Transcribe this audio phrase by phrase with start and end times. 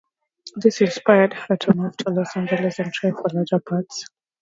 [0.55, 4.03] This inspired her to move to Los Angeles and try for larger parts.